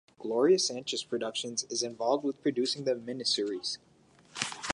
Gloria 0.17 0.57
Sanchez 0.57 1.03
Productions 1.03 1.63
is 1.65 1.83
involved 1.83 2.23
with 2.23 2.41
producing 2.41 2.85
the 2.85 2.95
miniseries. 2.95 3.77